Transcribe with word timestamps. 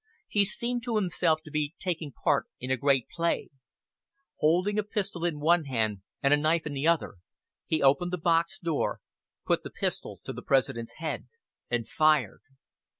He 0.27 0.45
seemed 0.45 0.81
to 0.85 0.95
himself 0.95 1.41
to 1.43 1.51
be 1.51 1.75
taking 1.77 2.11
part 2.11 2.47
in 2.59 2.71
a 2.71 2.75
great 2.75 3.07
play. 3.07 3.51
Holding 4.39 4.79
a 4.79 4.83
pistol 4.83 5.23
in 5.25 5.39
one 5.39 5.65
hand 5.65 6.01
and 6.23 6.33
a 6.33 6.37
knife 6.37 6.65
in 6.65 6.73
the 6.73 6.87
other, 6.87 7.17
he 7.67 7.83
opened 7.83 8.11
the 8.11 8.17
box 8.17 8.57
door, 8.57 8.99
put 9.45 9.61
the 9.61 9.69
pistol 9.69 10.19
to 10.23 10.33
the 10.33 10.41
President's 10.41 10.93
head, 10.93 11.27
and 11.69 11.87
fired. 11.87 12.41